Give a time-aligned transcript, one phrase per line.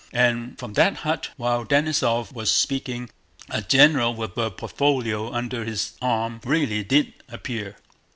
[0.11, 3.11] And from that hut, while Denísov was speaking,
[3.51, 7.75] a general with a portfolio under his arm really did appear.